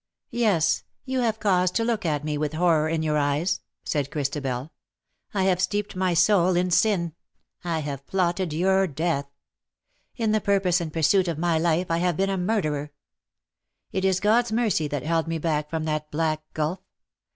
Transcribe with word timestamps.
"Yes_, 0.33 0.81
you 1.05 1.19
have 1.19 1.39
cause 1.39 1.69
to 1.69 1.83
look 1.85 2.07
at 2.07 2.23
me 2.23 2.35
with 2.35 2.53
horror 2.53 2.89
in 2.89 3.03
your 3.03 3.19
eyes," 3.19 3.59
said 3.83 4.09
Christabel. 4.09 4.63
^' 4.63 4.69
I 5.39 5.43
have 5.43 5.61
steeped 5.61 5.95
my 5.95 6.15
soul 6.15 6.55
in 6.55 6.71
sin; 6.71 7.13
I 7.63 7.81
have 7.81 8.07
plotted 8.07 8.51
your 8.51 8.87
death. 8.87 9.27
In 10.15 10.31
the 10.31 10.41
purpose 10.41 10.81
and 10.81 10.91
pursuit 10.91 11.27
of 11.27 11.37
my 11.37 11.59
life 11.59 11.91
I 11.91 11.99
have 11.99 12.17
been 12.17 12.31
a 12.31 12.35
murderer. 12.39 12.91
It 13.91 14.03
is 14.03 14.19
God^s 14.19 14.51
mercy 14.51 14.87
that 14.87 15.03
held 15.03 15.27
me 15.27 15.37
back 15.37 15.69
from 15.69 15.83
that 15.83 16.09
black 16.09 16.51
gulf. 16.55 16.79